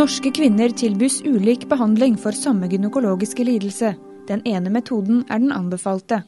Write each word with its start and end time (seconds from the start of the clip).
Norske 0.00 0.30
kvinner 0.32 0.68
tilbys 0.72 1.18
ulik 1.28 1.66
behandling 1.68 2.14
for 2.16 2.32
samme 2.32 2.68
gynekologiske 2.72 3.44
lidelse. 3.44 3.90
Den 4.28 4.40
ene 4.48 4.70
metoden 4.72 5.26
er 5.28 5.42
den 5.42 5.50
anbefalte. 5.52 6.22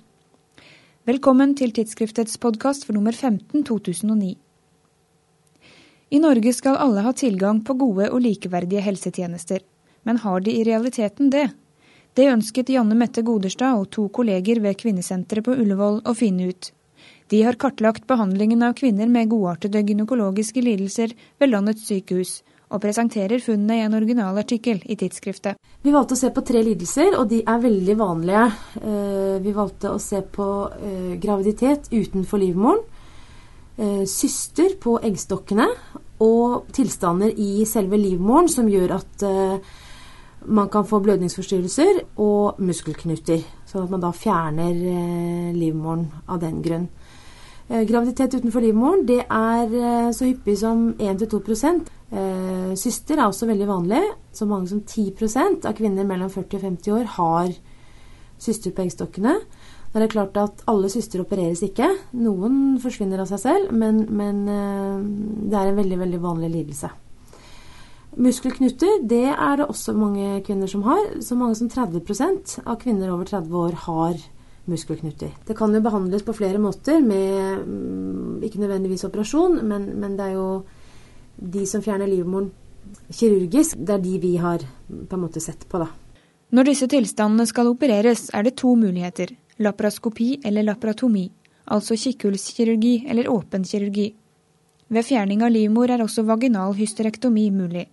Velkommen 1.08 1.54
til 1.56 1.72
tidsskriftets 1.72 2.36
podkast 2.42 2.84
for 2.84 2.92
nummer 2.98 3.16
15 3.16 3.64
2009. 3.64 4.34
I 6.10 6.20
Norge 6.20 6.52
skal 6.52 6.76
alle 6.84 7.06
ha 7.06 7.14
tilgang 7.16 7.62
på 7.64 7.78
gode 7.80 8.10
og 8.10 8.20
likeverdige 8.26 8.84
helsetjenester. 8.84 9.64
Men 10.04 10.20
har 10.20 10.44
de 10.44 10.52
i 10.52 10.68
realiteten 10.68 11.32
det? 11.32 11.48
Det 12.12 12.28
ønsket 12.28 12.76
Janne 12.76 12.98
Mette 12.98 13.24
Goderstad 13.24 13.80
og 13.80 13.88
to 13.96 14.10
kolleger 14.12 14.60
ved 14.60 14.76
kvinnesenteret 14.84 15.48
på 15.48 15.56
Ullevål 15.56 16.02
å 16.04 16.18
finne 16.18 16.52
ut. 16.52 16.74
De 17.32 17.40
har 17.40 17.56
kartlagt 17.56 18.04
behandlingen 18.04 18.68
av 18.68 18.76
kvinner 18.76 19.08
med 19.08 19.32
godartede 19.32 19.80
gynekologiske 19.80 20.60
lidelser 20.60 21.16
ved 21.40 21.56
landets 21.56 21.88
sykehus, 21.88 22.42
og 22.72 22.80
presenterer 22.80 23.42
funnene 23.44 23.78
i 23.78 23.84
en 23.84 23.96
originalartikkel 23.96 24.82
i 24.88 24.96
tidsskriftet. 24.98 25.60
Vi 25.82 25.92
valgte 25.92 26.16
å 26.16 26.20
se 26.20 26.30
på 26.32 26.44
tre 26.46 26.62
lidelser, 26.64 27.16
og 27.18 27.28
de 27.30 27.42
er 27.44 27.62
veldig 27.62 27.96
vanlige. 28.00 28.46
Eh, 28.80 29.36
vi 29.44 29.54
valgte 29.56 29.92
å 29.92 30.00
se 30.00 30.22
på 30.22 30.48
eh, 30.72 31.14
graviditet 31.20 31.90
utenfor 31.92 32.40
livmoren, 32.40 32.82
eh, 33.76 34.02
syster 34.08 34.76
på 34.80 34.96
eggstokkene 35.04 35.68
og 36.22 36.68
tilstander 36.72 37.32
i 37.36 37.66
selve 37.68 37.98
livmoren 37.98 38.48
som 38.48 38.68
gjør 38.70 38.92
at 38.94 39.24
man 40.42 40.68
kan 40.70 40.84
få 40.86 41.00
blødningsforstyrrelser 41.02 41.98
og 42.22 42.60
muskelknuter. 42.62 43.42
Sånn 43.66 43.88
at 43.88 43.90
man 43.90 44.04
da 44.04 44.12
fjerner 44.14 45.50
livmoren 45.56 46.04
av 46.30 46.38
den 46.42 46.60
grunn. 46.62 46.86
Graviditet 47.66 48.36
utenfor 48.38 48.62
livmoren 48.62 49.02
det 49.08 49.24
er 49.24 50.12
så 50.14 50.28
hyppig 50.28 50.54
som 50.62 50.92
1-2 51.02 51.42
eh, 52.72 52.78
Syster 52.80 53.20
er 53.20 53.28
også 53.28 53.48
veldig 53.50 53.68
vanlig. 53.68 54.00
Så 54.34 54.48
mange 54.48 54.70
som 54.70 54.80
10% 54.80 55.68
av 55.68 55.76
kvinner 55.78 56.08
mellom 56.08 56.32
40 56.32 56.58
og 56.58 56.66
50 56.66 56.96
år 56.96 57.12
har 57.18 57.54
syster 58.42 58.74
på 58.74 58.86
eggstokkene. 58.86 59.36
Da 59.92 60.00
er 60.00 60.06
det 60.06 60.14
klart 60.14 60.38
at 60.40 60.64
alle 60.72 60.88
syster 60.90 61.22
opereres 61.22 61.62
ikke. 61.62 61.86
Noen 62.16 62.80
forsvinner 62.82 63.22
av 63.22 63.28
seg 63.30 63.42
selv, 63.44 63.72
men, 63.76 64.06
men 64.08 64.46
det 64.48 65.58
er 65.58 65.68
en 65.68 65.76
veldig, 65.76 65.98
veldig 66.00 66.20
vanlig 66.24 66.48
lidelse. 66.54 66.88
Muskelknuter 68.12 69.04
det 69.08 69.24
er 69.30 69.56
det 69.56 69.66
også 69.68 69.94
mange 69.96 70.40
kvinner 70.44 70.68
som 70.68 70.82
har. 70.84 71.20
Så 71.20 71.36
mange 71.36 71.56
som 71.60 71.68
30 71.68 72.64
av 72.66 72.76
kvinner 72.80 73.12
over 73.12 73.24
30 73.24 73.56
år 73.56 73.76
har 73.86 74.16
muskelknuter. 74.68 75.30
Det 75.46 75.56
kan 75.56 75.74
jo 75.74 75.80
behandles 75.80 76.22
på 76.22 76.34
flere 76.36 76.58
måter, 76.58 77.00
med 77.00 77.64
mm, 77.66 78.42
ikke 78.42 78.60
nødvendigvis 78.60 79.04
operasjon, 79.04 79.58
men, 79.66 79.88
men 80.00 80.18
det 80.18 80.26
er 80.26 80.34
jo 80.36 80.62
de 81.36 81.66
som 81.66 81.82
fjerner 81.82 82.06
livmoren 82.06 82.52
kirurgisk, 83.12 83.76
det 83.78 83.94
er 83.96 84.02
de 84.02 84.18
vi 84.22 84.36
har 84.40 84.64
på 84.88 85.16
en 85.16 85.22
måte 85.22 85.40
sett 85.40 85.68
på, 85.68 85.82
da. 85.82 85.88
Når 86.52 86.68
disse 86.68 86.88
tilstandene 86.92 87.46
skal 87.48 87.70
opereres, 87.70 88.26
er 88.34 88.44
det 88.44 88.58
to 88.60 88.74
muligheter. 88.76 89.30
Laparoskopi 89.62 90.34
eller 90.44 90.66
laparatomi, 90.66 91.30
altså 91.72 91.96
kikkhullskirurgi 91.96 93.06
eller 93.08 93.30
åpen 93.32 93.64
kirurgi. 93.64 94.10
Ved 94.92 95.06
fjerning 95.08 95.40
av 95.44 95.52
livmor 95.54 95.88
er 95.88 96.02
også 96.04 96.26
vaginal 96.28 96.74
hysterektomi 96.76 97.46
mulig. 97.54 97.86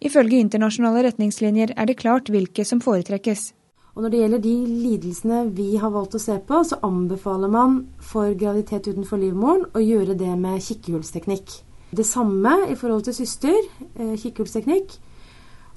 Ifølge 0.00 0.40
internasjonale 0.40 1.02
retningslinjer 1.10 1.74
er 1.76 1.86
det 1.86 1.98
klart 2.00 2.30
hvilke 2.32 2.64
som 2.64 2.80
foretrekkes. 2.80 3.52
Og 3.92 4.02
når 4.02 4.12
det 4.14 4.20
gjelder 4.22 4.40
de 4.46 4.54
lidelsene 4.66 5.40
vi 5.52 5.66
har 5.76 5.92
valgt 5.92 6.16
å 6.16 6.22
se 6.22 6.38
på, 6.48 6.62
så 6.64 6.78
anbefaler 6.86 7.52
man 7.52 7.76
for 8.00 8.32
graviditet 8.32 8.88
utenfor 8.88 9.20
livmoren 9.20 9.66
å 9.76 9.84
gjøre 9.84 10.16
det 10.16 10.32
med 10.40 10.64
kikkehullsteknikk. 10.64 11.58
Det 11.92 12.06
samme 12.08 12.54
i 12.72 12.76
forhold 12.78 13.04
til 13.04 13.14
syster, 13.14 13.58
eh, 13.96 14.14
kikkhullsteknikk. 14.16 14.94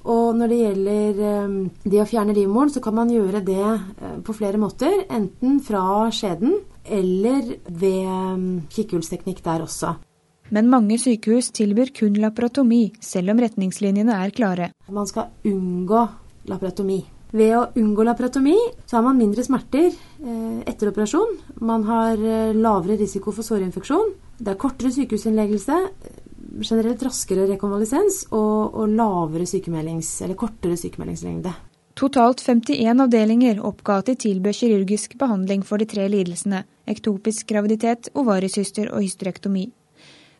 Og 0.06 0.36
når 0.38 0.48
det 0.48 0.58
gjelder 0.60 1.22
eh, 1.28 1.56
det 1.84 2.00
å 2.00 2.08
fjerne 2.08 2.34
livmoren, 2.36 2.72
så 2.72 2.80
kan 2.80 2.94
man 2.96 3.10
gjøre 3.12 3.44
det 3.44 3.62
eh, 3.66 4.18
på 4.24 4.32
flere 4.36 4.60
måter. 4.60 5.04
Enten 5.10 5.60
fra 5.60 6.08
skjeden 6.14 6.60
eller 6.86 7.56
ved 7.68 8.68
kikkehullsteknikk 8.72 9.42
der 9.44 9.66
også. 9.66 9.96
Men 10.54 10.70
mange 10.70 10.94
sykehus 11.02 11.50
tilbyr 11.50 11.90
kun 11.94 12.14
laparotomi, 12.22 12.92
selv 13.02 13.34
om 13.34 13.42
retningslinjene 13.42 14.14
er 14.14 14.32
klare. 14.34 14.70
Man 14.94 15.08
skal 15.10 15.32
unngå 15.44 16.04
laparotomi. 16.46 17.00
Ved 17.36 17.52
å 17.58 17.64
unngå 17.76 18.04
laparotomi 18.06 18.54
så 18.86 18.98
har 18.98 19.04
man 19.08 19.18
mindre 19.18 19.42
smerter 19.44 19.90
eh, 19.90 20.60
etter 20.70 20.92
operasjon. 20.92 21.34
Man 21.66 21.84
har 21.88 22.14
eh, 22.14 22.54
lavere 22.54 23.00
risiko 23.00 23.34
for 23.34 23.46
sårinfeksjon. 23.46 24.14
Det 24.38 24.52
er 24.52 24.60
kortere 24.60 24.92
sykehusinnleggelse, 24.94 25.76
generelt 26.62 27.02
raskere 27.04 27.46
rekonvalesens 27.50 28.26
og, 28.30 28.76
og 28.76 28.92
lavere 28.92 29.46
sykemeldings, 29.48 30.20
eller 30.24 30.38
kortere 30.38 30.76
sykemeldingslengde. 30.80 31.52
Totalt 31.96 32.42
51 32.44 33.00
avdelinger 33.06 33.60
oppga 33.64 34.02
at 34.02 34.10
de 34.10 34.14
tilbød 34.20 34.58
kirurgisk 34.58 35.16
behandling 35.18 35.62
for 35.64 35.80
de 35.80 35.88
tre 35.88 36.04
lidelsene 36.12 36.66
ektopisk 36.86 37.48
graviditet, 37.48 38.10
ovarisyster 38.14 38.90
og 38.92 39.02
hysterektomi. 39.04 39.70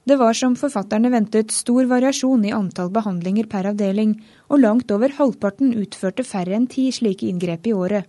Det 0.07 0.19
var 0.21 0.37
som 0.39 0.55
forfatterne 0.55 1.11
ventet 1.11 1.51
stor 1.51 1.89
variasjon 1.91 2.45
i 2.47 2.53
antall 2.55 2.93
behandlinger 2.95 3.49
per 3.51 3.67
avdeling, 3.73 4.13
og 4.47 4.61
langt 4.63 4.93
over 4.95 5.11
halvparten 5.17 5.73
utførte 5.81 6.23
færre 6.23 6.55
enn 6.55 6.69
ti 6.71 6.87
slike 6.95 7.27
inngrep 7.27 7.67
i 7.67 7.75
året. 7.75 8.07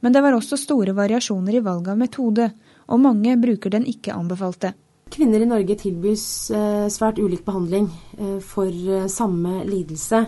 Men 0.00 0.12
det 0.12 0.20
var 0.22 0.36
også 0.36 0.58
store 0.60 0.92
variasjoner 0.98 1.56
i 1.56 1.62
valg 1.64 1.88
av 1.88 1.96
metode, 2.02 2.50
og 2.88 3.00
mange 3.00 3.38
bruker 3.40 3.72
den 3.72 3.88
ikke 3.88 4.12
anbefalte. 4.12 4.74
Kvinner 5.10 5.42
i 5.42 5.48
Norge 5.48 5.76
tilbys 5.80 6.24
eh, 6.54 6.86
svært 6.92 7.18
ulik 7.22 7.44
behandling 7.46 7.88
eh, 8.18 8.38
for 8.44 8.68
eh, 8.68 9.08
samme 9.10 9.62
lidelse. 9.68 10.24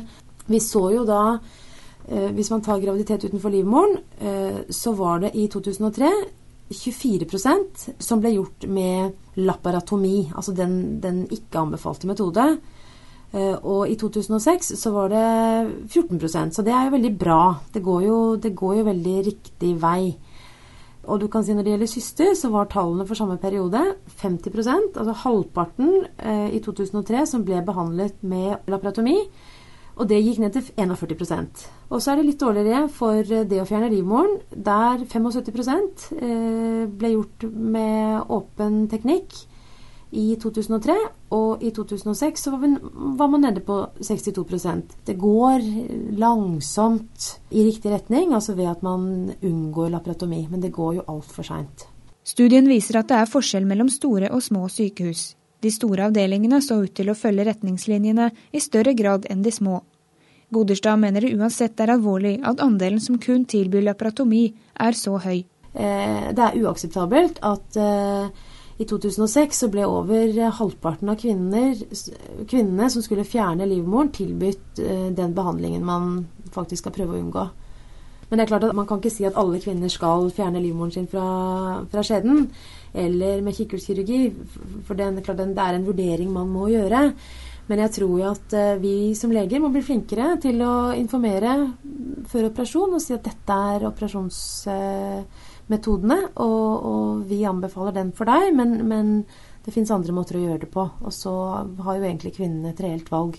Vi 0.50 0.60
så 0.62 0.88
jo 0.94 1.04
da, 1.06 1.38
hvis 2.10 2.48
man 2.50 2.62
tar 2.64 2.80
graviditet 2.82 3.22
utenfor 3.28 3.52
livmoren, 3.54 3.92
så 4.74 4.91
var 4.98 5.20
det 5.22 5.28
i 5.38 5.44
2003 5.52 6.08
24% 6.74 7.84
som 8.02 8.18
ble 8.18 8.32
gjort 8.34 8.66
med 8.66 9.36
laparatomi, 9.38 10.32
altså 10.34 10.50
den, 10.56 10.98
den 10.98 11.20
ikke 11.30 11.60
anbefalte 11.60 12.10
metode. 12.10 12.48
Og 13.62 13.84
i 13.86 13.94
2006 14.00 14.72
så 14.80 14.91
var 14.97 15.12
det 15.12 15.22
14% 15.92 16.56
så 16.56 16.66
det 16.66 16.74
er 16.74 16.88
jo 16.88 16.97
veldig 16.97 17.14
bra. 17.20 17.44
Det 17.70 17.84
går 17.84 18.02
jo, 18.08 18.18
det 18.42 18.56
går 18.58 18.80
jo 18.80 18.88
veldig 18.91 19.16
riktig 19.28 19.76
vei. 19.78 20.10
Og 21.08 21.20
du 21.22 21.28
kan 21.32 21.44
si 21.44 21.54
når 21.56 21.64
det 21.64 21.72
gjelder 21.74 21.90
syster, 21.90 22.34
så 22.36 22.50
var 22.52 22.68
tallene 22.68 23.06
for 23.08 23.18
samme 23.18 23.38
periode 23.40 23.80
50% 24.20 24.98
altså 25.00 25.14
halvparten 25.22 25.94
eh, 26.18 26.50
i 26.56 26.60
2003 26.60 27.24
som 27.30 27.44
ble 27.46 27.62
behandlet 27.64 28.20
med 28.20 28.68
laparatomi. 28.70 29.16
Og 30.00 30.08
det 30.08 30.20
gikk 30.22 30.38
ned 30.40 30.54
til 30.54 30.64
41% 30.78 31.64
Og 31.90 31.98
så 32.00 32.12
er 32.12 32.20
det 32.20 32.28
litt 32.30 32.40
dårligere 32.40 32.86
for 32.94 33.20
det 33.26 33.58
å 33.60 33.66
fjerne 33.68 33.90
livmoren, 33.92 34.38
der 34.54 35.02
75 35.04 36.12
eh, 36.16 36.84
ble 36.88 37.14
gjort 37.16 37.48
med 37.50 38.30
åpen 38.32 38.84
teknikk 38.92 39.42
i 40.10 40.34
2003. 40.41 40.97
Og 41.37 41.62
i 41.62 41.71
2006 41.75 42.47
så 42.47 42.53
var 42.54 43.28
man 43.31 43.44
nede 43.47 43.62
på 43.65 43.76
62% 44.00 44.97
Det 45.06 45.15
går 45.19 45.66
langsomt 46.19 47.41
i 47.50 47.65
riktig 47.66 47.93
retning, 47.93 48.34
altså 48.34 48.54
ved 48.54 48.71
at 48.71 48.82
man 48.82 49.32
unngår 49.43 49.91
laparatomi. 49.91 50.47
Men 50.50 50.60
det 50.60 50.72
går 50.72 50.94
jo 51.00 51.06
altfor 51.09 51.47
seint. 51.47 51.87
Studien 52.25 52.69
viser 52.69 53.00
at 53.00 53.09
det 53.09 53.16
er 53.16 53.31
forskjell 53.31 53.66
mellom 53.66 53.88
store 53.88 54.31
og 54.31 54.43
små 54.43 54.69
sykehus. 54.69 55.34
De 55.60 55.71
store 55.71 56.06
avdelingene 56.09 56.60
så 56.65 56.81
ut 56.84 56.92
til 56.97 57.10
å 57.10 57.16
følge 57.16 57.44
retningslinjene 57.48 58.31
i 58.53 58.60
større 58.60 58.94
grad 58.97 59.27
enn 59.31 59.42
de 59.44 59.53
små. 59.53 59.81
Goderstad 60.50 60.98
mener 60.98 61.22
det 61.22 61.37
uansett 61.37 61.81
er 61.81 61.92
alvorlig 61.94 62.38
at 62.47 62.62
andelen 62.65 63.00
som 63.03 63.19
kun 63.22 63.44
tilbyr 63.47 63.84
laparatomi, 63.87 64.48
er 64.81 64.97
så 64.98 65.19
høy. 65.22 65.44
Eh, 65.75 66.31
det 66.34 66.42
er 66.42 66.56
uakseptabelt 66.65 67.38
at 67.47 67.77
eh, 67.78 68.30
i 68.80 68.86
2006 68.88 69.59
så 69.60 69.68
ble 69.68 69.84
over 69.84 70.38
halvparten 70.56 71.10
av 71.12 71.18
kvinner, 71.21 71.77
kvinnene 72.48 72.86
som 72.88 73.04
skulle 73.04 73.27
fjerne 73.28 73.66
livmoren, 73.68 74.09
tilbudt 74.16 74.80
eh, 74.80 75.10
den 75.16 75.34
behandlingen 75.36 75.84
man 75.84 76.15
faktisk 76.54 76.86
skal 76.86 76.94
prøve 76.97 77.16
å 77.16 77.21
unngå. 77.21 77.44
Men 78.30 78.38
det 78.38 78.47
er 78.47 78.50
klart 78.53 78.65
at 78.68 78.77
man 78.78 78.86
kan 78.88 79.03
ikke 79.03 79.12
si 79.12 79.27
at 79.27 79.36
alle 79.41 79.60
kvinner 79.60 79.91
skal 79.92 80.30
fjerne 80.32 80.62
livmoren 80.62 80.94
sin 80.94 81.09
fra, 81.10 81.82
fra 81.91 82.04
skjeden 82.06 82.47
eller 82.94 83.42
med 83.44 83.56
kikkhullskirurgi, 83.59 84.21
for 84.86 84.97
det 84.97 85.09
er, 85.09 85.22
klart, 85.27 85.42
det 85.42 85.65
er 85.66 85.77
en 85.77 85.86
vurdering 85.86 86.32
man 86.32 86.48
må 86.48 86.71
gjøre. 86.71 87.10
Men 87.68 87.84
jeg 87.84 87.94
tror 87.98 88.16
jo 88.16 88.30
at 88.30 88.56
eh, 88.56 88.80
vi 88.80 88.94
som 89.18 89.34
leger 89.34 89.60
må 89.60 89.68
bli 89.74 89.84
flinkere 89.84 90.32
til 90.42 90.62
å 90.65 90.94
informere 90.97 91.59
før 92.30 92.48
operasjon 92.48 92.97
og 92.97 93.04
si 93.04 93.12
at 93.18 93.28
dette 93.28 93.60
er 93.74 93.91
operasjonsmetodene, 95.70 96.32
og, 96.36 96.84
og 96.84 97.28
vi 97.28 97.44
anbefaler 97.44 97.92
den 97.94 98.12
for 98.12 98.26
deg, 98.26 98.54
men, 98.54 98.86
men 98.88 99.24
det 99.64 99.72
fins 99.72 99.90
andre 99.90 100.12
måter 100.12 100.36
å 100.36 100.42
gjøre 100.42 100.64
det 100.64 100.70
på. 100.70 100.88
Og 101.04 101.12
så 101.12 101.32
har 101.84 101.96
jo 101.96 102.04
egentlig 102.04 102.34
kvinnene 102.36 102.72
et 102.72 102.80
reelt 102.80 103.10
valg. 103.10 103.38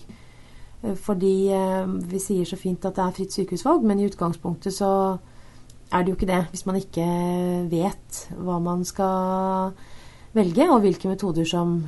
Eh, 0.82 0.94
fordi 0.94 1.50
eh, 1.52 1.86
vi 1.86 2.18
sier 2.18 2.44
så 2.44 2.56
fint 2.56 2.84
at 2.84 2.96
det 2.96 3.04
er 3.04 3.16
fritt 3.16 3.32
sykehusvalg, 3.32 3.84
men 3.84 4.00
i 4.00 4.08
utgangspunktet 4.08 4.72
så 4.74 5.18
er 5.92 6.02
det 6.02 6.12
jo 6.12 6.16
ikke 6.16 6.30
det. 6.30 6.46
Hvis 6.50 6.66
man 6.66 6.78
ikke 6.80 7.06
vet 7.70 8.24
hva 8.38 8.58
man 8.62 8.84
skal 8.84 9.74
velge, 10.32 10.68
og 10.70 10.80
hvilke 10.80 11.10
metoder 11.10 11.44
som, 11.44 11.82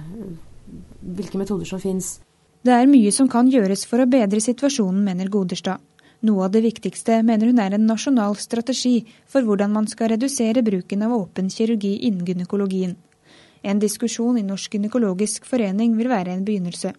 hvilke 1.00 1.40
metoder 1.40 1.68
som 1.68 1.80
fins. 1.80 2.18
Det 2.64 2.72
er 2.72 2.88
mye 2.88 3.10
som 3.12 3.28
kan 3.28 3.48
gjøres 3.48 3.84
for 3.88 4.00
å 4.00 4.08
bedre 4.08 4.40
situasjonen, 4.40 5.02
mener 5.04 5.32
Goderstad. 5.32 5.80
Noe 6.24 6.46
av 6.46 6.52
det 6.54 6.62
viktigste 6.64 7.18
mener 7.20 7.50
hun 7.50 7.58
er 7.60 7.74
en 7.76 7.82
nasjonal 7.84 8.38
strategi 8.40 9.02
for 9.28 9.44
hvordan 9.44 9.74
man 9.74 9.88
skal 9.90 10.08
redusere 10.14 10.62
bruken 10.64 11.02
av 11.04 11.12
åpen 11.12 11.50
kirurgi 11.52 11.98
innen 12.08 12.24
gynekologien. 12.24 12.94
En 13.60 13.80
diskusjon 13.80 14.38
i 14.40 14.44
Norsk 14.46 14.78
gynekologisk 14.78 15.44
forening 15.44 15.98
vil 15.98 16.08
være 16.08 16.32
en 16.32 16.46
begynnelse. 16.46 16.94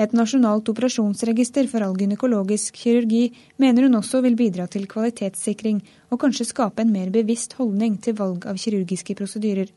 Et 0.00 0.14
nasjonalt 0.16 0.68
operasjonsregister 0.72 1.68
for 1.68 1.84
all 1.84 1.98
gynekologisk 1.98 2.80
kirurgi 2.80 3.34
mener 3.60 3.84
hun 3.84 4.00
også 4.00 4.22
vil 4.24 4.38
bidra 4.38 4.64
til 4.66 4.88
kvalitetssikring, 4.88 5.82
og 6.08 6.20
kanskje 6.24 6.48
skape 6.48 6.80
en 6.80 6.92
mer 6.94 7.12
bevisst 7.12 7.58
holdning 7.60 8.00
til 8.00 8.16
valg 8.16 8.48
av 8.48 8.56
kirurgiske 8.56 9.16
prosedyrer. 9.18 9.68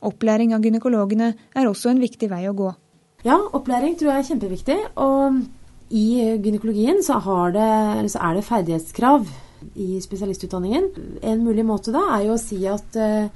Opplæring 0.00 0.54
av 0.56 0.64
gynekologene 0.64 1.34
er 1.52 1.68
også 1.68 1.92
en 1.92 2.00
viktig 2.00 2.30
vei 2.32 2.46
å 2.48 2.56
gå. 2.56 2.72
Ja, 3.26 3.36
opplæring 3.52 3.98
tror 3.98 4.14
jeg 4.14 4.22
er 4.22 4.28
kjempeviktig. 4.30 4.78
Og 4.96 5.42
i 5.90 6.36
gynekologien 6.42 7.02
så, 7.04 7.18
det, 7.54 7.68
så 8.12 8.20
er 8.28 8.36
det 8.36 8.44
ferdighetskrav 8.46 9.28
i 9.80 10.00
spesialistutdanningen. 10.02 10.90
En 11.22 11.44
mulig 11.44 11.64
måte 11.66 11.94
da 11.94 12.04
er 12.16 12.26
jo 12.28 12.36
å 12.36 12.42
si 12.42 12.60
at 12.68 12.98
uh, 13.00 13.30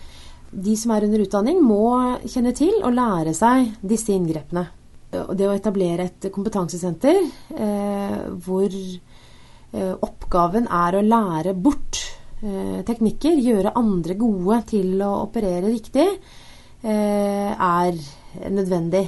de 0.52 0.76
som 0.76 0.92
er 0.92 1.06
under 1.06 1.24
utdanning, 1.24 1.62
må 1.64 2.18
kjenne 2.28 2.52
til 2.56 2.74
og 2.82 2.92
lære 2.96 3.32
seg 3.36 3.72
disse 3.80 4.12
inngrepene. 4.14 4.66
Det 5.12 5.48
å 5.48 5.54
etablere 5.56 6.08
et 6.08 6.28
kompetansesenter 6.32 7.18
uh, 7.22 8.20
hvor 8.44 8.68
uh, 8.68 9.94
oppgaven 10.04 10.68
er 10.68 10.98
å 10.98 11.06
lære 11.06 11.56
bort 11.56 12.08
teknikker, 12.42 13.36
gjøre 13.38 13.70
andre 13.78 14.16
gode 14.18 14.56
til 14.72 14.96
å 15.06 15.12
operere 15.20 15.68
riktig, 15.70 16.08
er 16.82 18.00
nødvendig. 18.50 19.04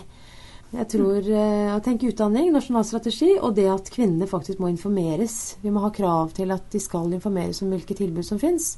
Jeg 0.75 0.89
tror 0.91 1.23
eh, 1.31 1.71
å 1.71 1.83
tenke 1.85 2.09
utdanning, 2.11 2.49
nasjonal 2.51 2.83
strategi, 2.87 3.37
og 3.39 3.55
det 3.55 3.69
at 3.71 3.91
kvinnene 3.95 4.27
faktisk 4.27 4.59
må 4.59 4.73
informeres. 4.73 5.57
Vi 5.63 5.71
må 5.71 5.85
ha 5.85 5.93
krav 5.95 6.33
til 6.35 6.51
at 6.51 6.67
de 6.73 6.81
skal 6.83 7.13
informeres 7.15 7.63
om 7.63 7.71
hvilke 7.71 7.95
tilbud 7.95 8.27
som 8.27 8.41
fins. 8.43 8.73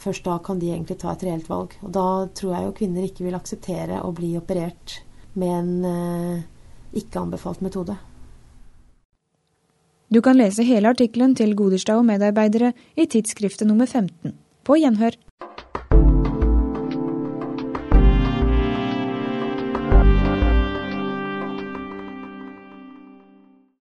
Først 0.00 0.24
da 0.24 0.38
kan 0.44 0.62
de 0.62 0.70
egentlig 0.72 0.96
ta 1.02 1.12
et 1.12 1.24
reelt 1.28 1.50
valg. 1.52 1.74
Og 1.84 1.92
da 1.92 2.06
tror 2.32 2.54
jeg 2.56 2.66
jo 2.66 2.76
kvinner 2.78 3.04
ikke 3.04 3.26
vil 3.26 3.36
akseptere 3.36 4.00
å 4.00 4.14
bli 4.16 4.32
operert 4.40 5.02
med 5.36 5.52
en 5.58 5.90
eh, 5.90 6.40
ikke 7.02 7.20
anbefalt 7.20 7.60
metode. 7.64 7.98
Du 10.12 10.20
kan 10.24 10.36
lese 10.36 10.64
hele 10.68 10.88
artikkelen 10.92 11.36
til 11.36 11.52
Goderstad 11.56 12.00
og 12.00 12.08
medarbeidere 12.08 12.72
i 12.96 13.06
tidsskriftet 13.08 13.68
nummer 13.68 13.88
15. 13.88 14.32
På 14.64 14.76
gjenhør. 14.80 15.16